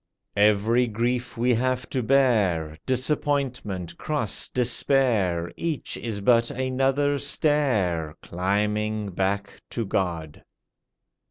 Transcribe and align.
Every 0.35 0.87
grief 0.87 1.37
we 1.37 1.53
have 1.53 1.87
to 1.91 2.01
bear 2.01 2.75
Disappointment, 2.87 3.95
cross, 3.99 4.47
despair 4.49 5.51
Each 5.55 5.95
is 5.95 6.21
but 6.21 6.49
another 6.49 7.19
stair 7.19 8.15
Climbing 8.23 9.11
back 9.11 9.61
to 9.69 9.85
God. 9.85 10.41